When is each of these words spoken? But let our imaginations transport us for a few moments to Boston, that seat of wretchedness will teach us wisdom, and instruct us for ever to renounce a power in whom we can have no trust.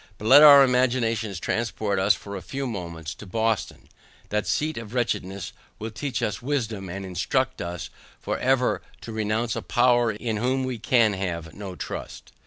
But 0.17 0.25
let 0.27 0.41
our 0.41 0.63
imaginations 0.63 1.39
transport 1.39 1.99
us 1.99 2.15
for 2.15 2.35
a 2.35 2.41
few 2.41 2.65
moments 2.65 3.13
to 3.13 3.27
Boston, 3.27 3.87
that 4.29 4.47
seat 4.47 4.75
of 4.77 4.95
wretchedness 4.95 5.53
will 5.77 5.91
teach 5.91 6.23
us 6.23 6.41
wisdom, 6.41 6.89
and 6.89 7.05
instruct 7.05 7.61
us 7.61 7.91
for 8.19 8.39
ever 8.39 8.81
to 9.01 9.11
renounce 9.11 9.55
a 9.55 9.61
power 9.61 10.09
in 10.11 10.37
whom 10.37 10.63
we 10.63 10.79
can 10.79 11.13
have 11.13 11.53
no 11.53 11.75
trust. 11.75 12.31